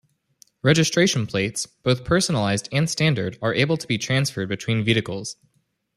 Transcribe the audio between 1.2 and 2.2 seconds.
plates, both